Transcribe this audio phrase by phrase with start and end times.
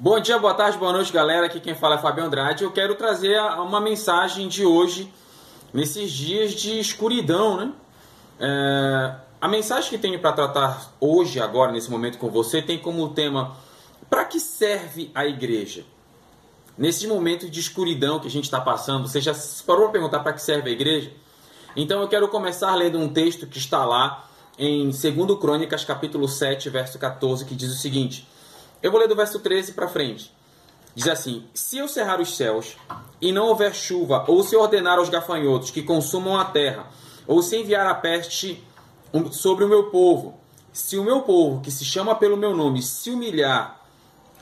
[0.00, 1.46] Bom dia, boa tarde, boa noite, galera.
[1.46, 2.62] Aqui quem fala é Fábio Andrade.
[2.62, 5.12] Eu quero trazer uma mensagem de hoje,
[5.74, 7.72] nesses dias de escuridão, né?
[8.38, 13.08] É, a mensagem que tenho para tratar hoje, agora, nesse momento com você, tem como
[13.08, 13.56] tema:
[14.08, 15.84] para que serve a igreja?
[16.76, 19.34] Nesse momento de escuridão que a gente está passando, você já
[19.66, 21.10] parou para perguntar para que serve a igreja?
[21.74, 25.02] Então eu quero começar lendo um texto que está lá em 2
[25.40, 28.28] Crônicas, capítulo 7, verso 14, que diz o seguinte:
[28.82, 30.32] eu vou ler do verso 13 para frente.
[30.94, 32.76] Diz assim: Se eu cerrar os céus
[33.20, 36.86] e não houver chuva, ou se ordenar aos gafanhotos que consumam a terra,
[37.26, 38.64] ou se enviar a peste
[39.30, 40.38] sobre o meu povo,
[40.72, 43.80] se o meu povo, que se chama pelo meu nome, se humilhar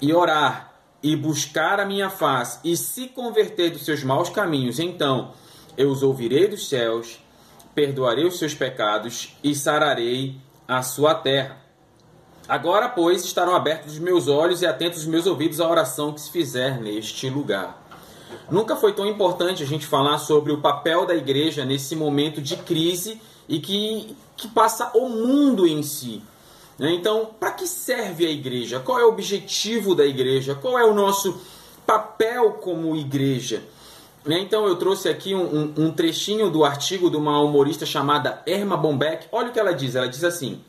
[0.00, 5.32] e orar e buscar a minha face e se converter dos seus maus caminhos, então
[5.76, 7.20] eu os ouvirei dos céus,
[7.74, 11.65] perdoarei os seus pecados e sararei a sua terra.
[12.48, 16.20] Agora, pois, estarão abertos os meus olhos e atentos os meus ouvidos à oração que
[16.20, 17.84] se fizer neste lugar.
[18.48, 22.56] Nunca foi tão importante a gente falar sobre o papel da igreja nesse momento de
[22.56, 26.22] crise e que, que passa o mundo em si.
[26.78, 26.92] Né?
[26.92, 28.78] Então, para que serve a igreja?
[28.78, 30.54] Qual é o objetivo da igreja?
[30.54, 31.40] Qual é o nosso
[31.84, 33.62] papel como igreja?
[34.24, 34.38] Né?
[34.38, 39.26] Então, eu trouxe aqui um, um trechinho do artigo de uma humorista chamada Erma Bombeck.
[39.32, 40.60] Olha o que ela diz: ela diz assim.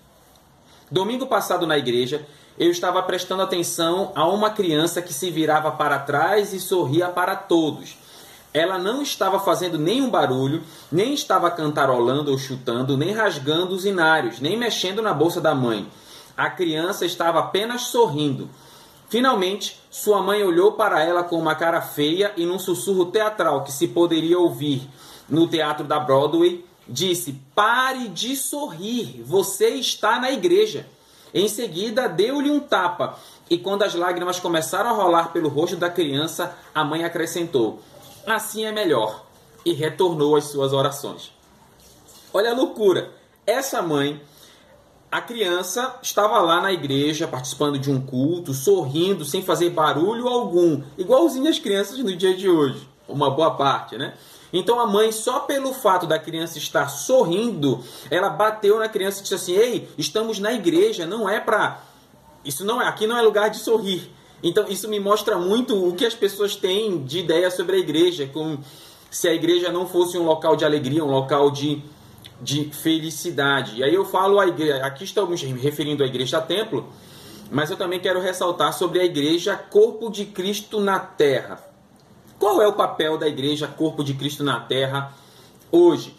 [0.90, 2.26] Domingo passado na igreja,
[2.58, 7.36] eu estava prestando atenção a uma criança que se virava para trás e sorria para
[7.36, 7.98] todos.
[8.54, 14.40] Ela não estava fazendo nenhum barulho, nem estava cantarolando ou chutando, nem rasgando os inários,
[14.40, 15.86] nem mexendo na bolsa da mãe.
[16.38, 18.50] A criança estava apenas sorrindo.
[19.10, 23.74] Finalmente, sua mãe olhou para ela com uma cara feia e num sussurro teatral que
[23.74, 24.88] se poderia ouvir
[25.28, 30.88] no teatro da Broadway, disse: Pare de sorrir, você está na igreja.
[31.34, 33.18] Em seguida, deu-lhe um tapa,
[33.50, 37.82] e quando as lágrimas começaram a rolar pelo rosto da criança, a mãe acrescentou:
[38.26, 39.26] Assim é melhor,
[39.66, 41.32] e retornou às suas orações.
[42.34, 43.12] Olha a loucura!
[43.46, 44.22] Essa mãe,
[45.10, 50.84] a criança estava lá na igreja participando de um culto, sorrindo, sem fazer barulho algum,
[50.98, 54.14] igualzinho as crianças no dia de hoje, uma boa parte, né?
[54.52, 59.24] Então a mãe, só pelo fato da criança estar sorrindo, ela bateu na criança e
[59.24, 61.82] disse assim: "Ei, estamos na igreja, não é para
[62.46, 64.10] isso não é, aqui não é lugar de sorrir".
[64.42, 68.30] Então isso me mostra muito o que as pessoas têm de ideia sobre a igreja,
[68.32, 68.60] como
[69.10, 71.82] se a igreja não fosse um local de alegria, um local de
[72.42, 73.78] de felicidade.
[73.78, 76.88] E aí eu falo a igreja, aqui estamos referindo à igreja templo,
[77.50, 81.64] mas eu também quero ressaltar sobre a igreja corpo de Cristo na terra.
[82.40, 85.14] Qual é o papel da igreja, corpo de Cristo na terra
[85.72, 86.16] hoje?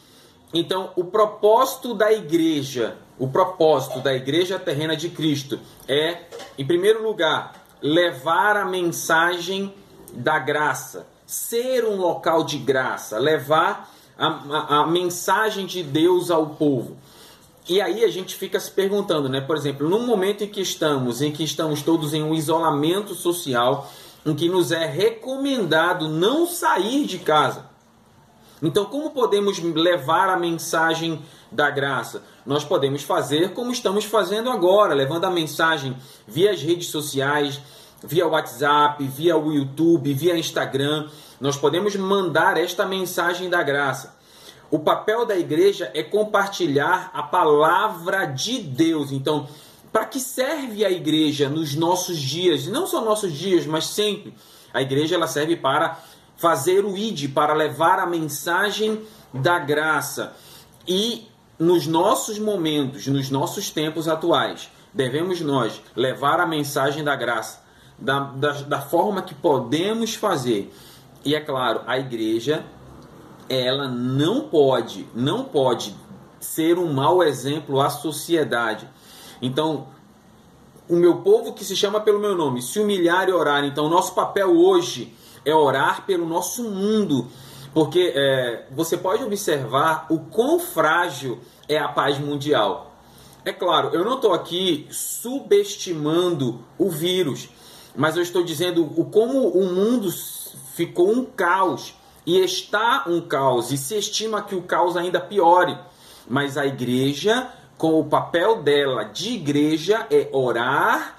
[0.52, 6.22] Então, o propósito da igreja, o propósito da igreja terrena de Cristo é,
[6.56, 9.72] em primeiro lugar, levar a mensagem
[10.12, 16.46] da graça, ser um local de graça, levar a, a, a mensagem de Deus ao
[16.46, 16.96] povo.
[17.68, 19.42] E aí a gente fica se perguntando, né?
[19.42, 23.90] Por exemplo, no momento em que estamos, em que estamos todos em um isolamento social,
[24.24, 27.66] em que nos é recomendado não sair de casa.
[28.62, 32.22] Então, como podemos levar a mensagem da graça?
[32.44, 35.96] Nós podemos fazer como estamos fazendo agora, levando a mensagem
[36.26, 37.60] via as redes sociais,
[38.02, 41.08] via WhatsApp, via o YouTube, via Instagram.
[41.40, 44.16] Nós podemos mandar esta mensagem da graça.
[44.70, 49.12] O papel da igreja é compartilhar a palavra de Deus.
[49.12, 49.48] Então,
[49.92, 52.66] para que serve a igreja nos nossos dias?
[52.66, 54.34] Não só nossos dias, mas sempre.
[54.72, 55.98] A igreja ela serve para
[56.36, 59.00] fazer o id, para levar a mensagem
[59.32, 60.34] da graça.
[60.86, 61.26] E
[61.58, 67.66] nos nossos momentos, nos nossos tempos atuais, devemos nós levar a mensagem da graça
[67.98, 70.72] da, da, da forma que podemos fazer.
[71.24, 72.64] E é claro, a igreja
[73.48, 75.94] ela não pode, não pode
[76.38, 78.88] ser um mau exemplo à sociedade.
[79.40, 79.88] Então,
[80.88, 83.64] o meu povo que se chama pelo meu nome, se humilhar e orar.
[83.64, 85.14] Então, nosso papel hoje
[85.44, 87.28] é orar pelo nosso mundo,
[87.74, 92.92] porque é, você pode observar o quão frágil é a paz mundial.
[93.44, 97.48] É claro, eu não estou aqui subestimando o vírus,
[97.94, 100.10] mas eu estou dizendo o como o mundo
[100.74, 101.94] ficou um caos
[102.26, 105.78] e está um caos e se estima que o caos ainda piore.
[106.28, 111.16] Mas a igreja com o papel dela de igreja é orar,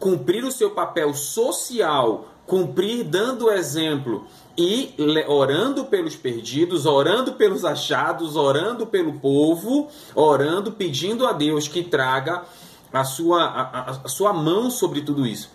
[0.00, 4.24] cumprir o seu papel social, cumprir dando exemplo
[4.56, 4.94] e
[5.28, 12.42] orando pelos perdidos, orando pelos achados, orando pelo povo, orando, pedindo a Deus que traga
[12.90, 15.50] a sua, a, a sua mão sobre tudo isso.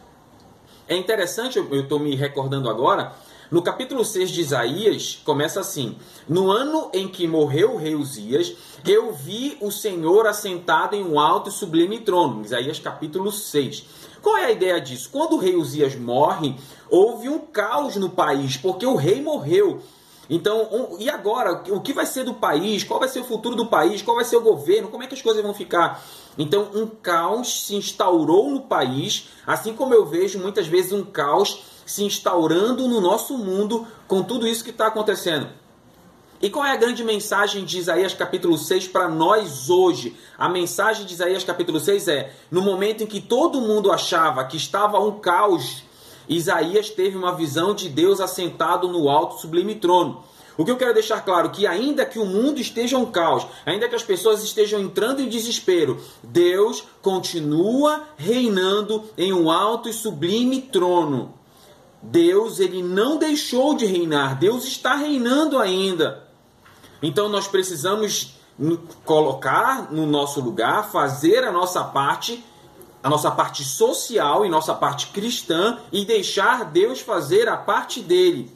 [0.88, 3.14] É interessante, eu estou me recordando agora,
[3.52, 8.56] no capítulo 6 de Isaías, começa assim: No ano em que morreu o rei Uzias,
[8.88, 12.46] eu vi o Senhor assentado em um alto e sublime trono.
[12.46, 13.84] Isaías capítulo 6.
[14.22, 15.10] Qual é a ideia disso?
[15.12, 16.56] Quando o rei Uzias morre,
[16.90, 19.82] houve um caos no país, porque o rei morreu.
[20.30, 21.62] Então, um, e agora?
[21.74, 22.86] O que vai ser do país?
[22.86, 24.02] Qual vai ser o futuro do país?
[24.02, 24.88] Qual vai ser o governo?
[24.88, 26.02] Como é que as coisas vão ficar?
[26.38, 31.64] Então, um caos se instaurou no país, assim como eu vejo muitas vezes um caos
[31.86, 35.48] se instaurando no nosso mundo com tudo isso que está acontecendo.
[36.42, 40.16] E qual é a grande mensagem de Isaías capítulo 6 para nós hoje?
[40.36, 44.58] A mensagem de Isaías capítulo 6 é: no momento em que todo mundo achava que
[44.58, 45.84] estava um caos,
[46.28, 50.24] Isaías teve uma visão de Deus assentado no alto sublime trono.
[50.58, 53.88] O que eu quero deixar claro que ainda que o mundo esteja um caos, ainda
[53.88, 60.62] que as pessoas estejam entrando em desespero, Deus continua reinando em um alto e sublime
[60.62, 61.34] trono.
[62.02, 66.28] Deus ele não deixou de reinar, Deus está reinando ainda.
[67.02, 68.36] Então nós precisamos
[69.06, 72.44] colocar no nosso lugar, fazer a nossa parte,
[73.04, 78.52] a nossa parte social e nossa parte cristã e deixar Deus fazer a parte dele.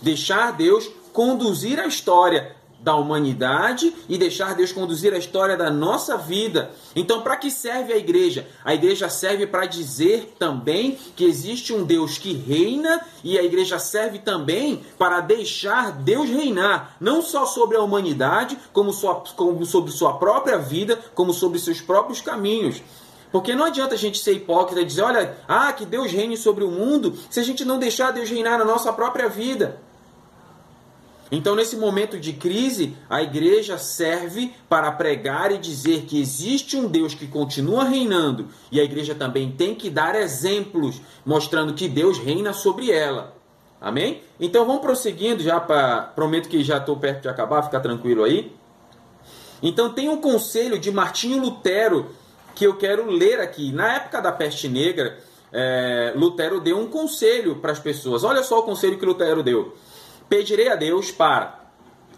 [0.00, 6.16] Deixar Deus conduzir a história da humanidade e deixar Deus conduzir a história da nossa
[6.16, 6.70] vida.
[6.94, 8.46] Então, para que serve a igreja?
[8.64, 13.78] A igreja serve para dizer também que existe um Deus que reina e a igreja
[13.78, 19.92] serve também para deixar Deus reinar, não só sobre a humanidade, como, sua, como sobre
[19.92, 22.82] sua própria vida, como sobre seus próprios caminhos.
[23.30, 26.64] Porque não adianta a gente ser hipócrita e dizer, olha, ah, que Deus reine sobre
[26.64, 29.80] o mundo, se a gente não deixar Deus reinar na nossa própria vida.
[31.34, 36.86] Então, nesse momento de crise, a igreja serve para pregar e dizer que existe um
[36.86, 42.18] Deus que continua reinando, e a igreja também tem que dar exemplos, mostrando que Deus
[42.18, 43.34] reina sobre ela.
[43.80, 44.20] Amém?
[44.38, 46.02] Então vamos prosseguindo, já para.
[46.02, 48.54] Prometo que já estou perto de acabar, fica tranquilo aí.
[49.62, 52.10] Então tem um conselho de Martinho Lutero
[52.54, 53.72] que eu quero ler aqui.
[53.72, 55.18] Na época da peste negra,
[55.50, 58.22] é, Lutero deu um conselho para as pessoas.
[58.22, 59.74] Olha só o conselho que Lutero deu.
[60.32, 61.60] Pedirei a Deus para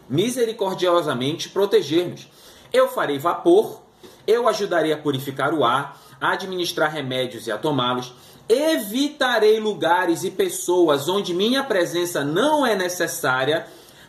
[0.08, 2.28] misericordiosamente proteger-nos.
[2.72, 3.82] Eu farei vapor,
[4.24, 8.14] eu ajudarei a purificar o ar, a administrar remédios e a tomá-los.
[8.48, 13.66] Evitarei lugares e pessoas onde minha presença não é necessária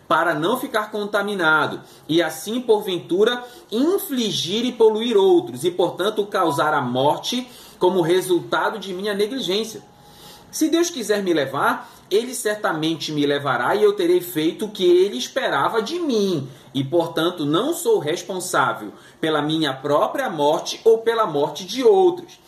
[0.07, 6.81] para não ficar contaminado e assim porventura infligir e poluir outros e portanto causar a
[6.81, 7.49] morte
[7.79, 9.81] como resultado de minha negligência.
[10.55, 14.85] Se Deus quiser me levar, ele certamente me levará e eu terei feito o que
[14.85, 21.27] ele esperava de mim, e portanto não sou responsável pela minha própria morte ou pela
[21.27, 22.39] morte de outros.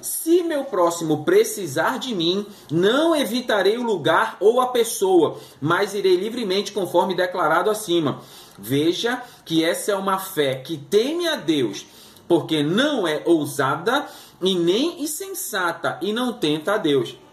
[0.00, 6.14] Se meu próximo precisar de mim, não evitarei o lugar ou a pessoa, mas irei
[6.14, 8.20] livremente conforme declarado acima.
[8.56, 11.84] Veja que essa é uma fé que teme a Deus,
[12.28, 14.06] porque não é ousada
[14.40, 17.25] e nem insensata e não tenta a Deus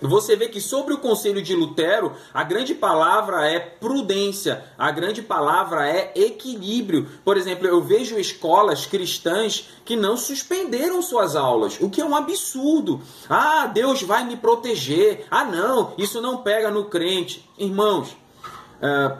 [0.00, 5.22] você vê que sobre o conselho de Lutero, a grande palavra é prudência, a grande
[5.22, 7.08] palavra é equilíbrio.
[7.24, 12.14] Por exemplo, eu vejo escolas cristãs que não suspenderam suas aulas, o que é um
[12.14, 13.00] absurdo.
[13.28, 15.26] Ah, Deus vai me proteger.
[15.30, 17.48] Ah, não, isso não pega no crente.
[17.58, 19.18] Irmãos, uh,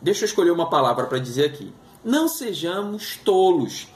[0.00, 1.72] deixa eu escolher uma palavra para dizer aqui.
[2.04, 3.88] Não sejamos tolos.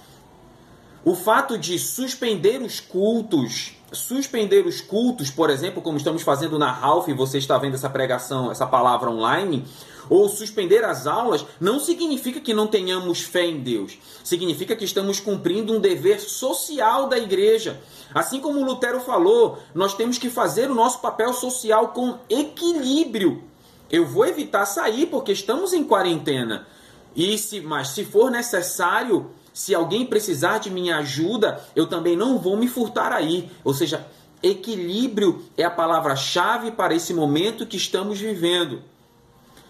[1.05, 6.71] O fato de suspender os cultos suspender os cultos, por exemplo, como estamos fazendo na
[6.71, 9.65] Ralph, e você está vendo essa pregação, essa palavra online,
[10.09, 13.97] ou suspender as aulas, não significa que não tenhamos fé em Deus.
[14.25, 17.81] Significa que estamos cumprindo um dever social da igreja.
[18.13, 23.45] Assim como Lutero falou, nós temos que fazer o nosso papel social com equilíbrio.
[23.91, 26.67] Eu vou evitar sair porque estamos em quarentena.
[27.15, 32.39] E se, mas se for necessário, se alguém precisar de minha ajuda, eu também não
[32.39, 33.51] vou me furtar aí.
[33.65, 34.07] Ou seja,
[34.43, 38.83] equilíbrio é a palavra-chave para esse momento que estamos vivendo.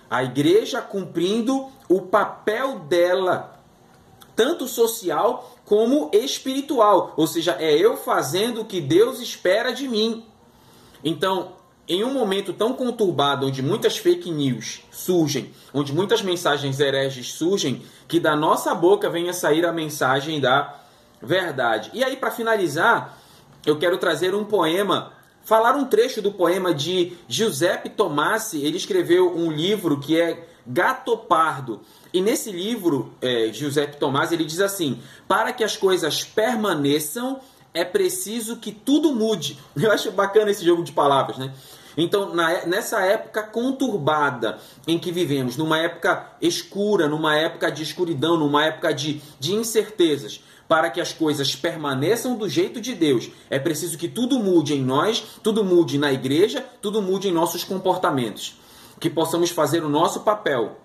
[0.08, 3.60] A igreja cumprindo o papel dela,
[4.34, 7.14] tanto social como espiritual.
[7.16, 10.26] Ou seja, é eu fazendo o que Deus espera de mim.
[11.02, 11.52] Então,
[11.90, 17.82] em um momento tão conturbado, onde muitas fake news surgem, onde muitas mensagens hereges surgem,
[18.06, 20.78] que da nossa boca venha sair a mensagem da
[21.20, 21.90] verdade.
[21.92, 23.18] E aí, para finalizar,
[23.66, 28.64] eu quero trazer um poema, falar um trecho do poema de Giuseppe Tomassi.
[28.64, 31.80] Ele escreveu um livro que é Gato Pardo.
[32.14, 37.40] E nesse livro, é, Giuseppe Tomassi, ele diz assim: Para que as coisas permaneçam,
[37.74, 39.58] é preciso que tudo mude.
[39.76, 41.52] Eu acho bacana esse jogo de palavras, né?
[41.96, 48.36] Então, na, nessa época conturbada em que vivemos, numa época escura, numa época de escuridão,
[48.36, 53.58] numa época de, de incertezas, para que as coisas permaneçam do jeito de Deus, é
[53.58, 58.56] preciso que tudo mude em nós, tudo mude na igreja, tudo mude em nossos comportamentos.
[59.00, 60.76] Que possamos fazer o nosso papel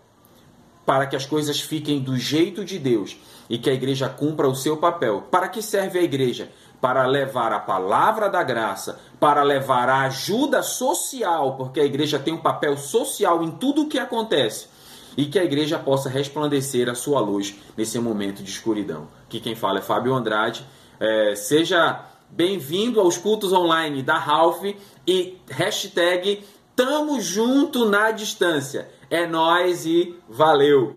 [0.85, 3.17] para que as coisas fiquem do jeito de Deus
[3.49, 5.23] e que a igreja cumpra o seu papel.
[5.29, 6.49] Para que serve a igreja?
[6.85, 12.31] Para levar a palavra da graça, para levar a ajuda social, porque a igreja tem
[12.31, 14.67] um papel social em tudo o que acontece
[15.17, 19.07] e que a igreja possa resplandecer a sua luz nesse momento de escuridão.
[19.27, 20.63] Que quem fala é Fábio Andrade.
[20.99, 24.63] É, seja bem-vindo aos cultos online da Ralph
[25.07, 26.43] e hashtag
[26.75, 28.87] Tamo junto na distância.
[29.09, 30.93] É nós e valeu!